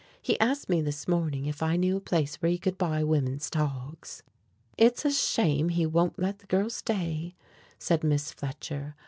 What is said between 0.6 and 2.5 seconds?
me this morning if I knew a place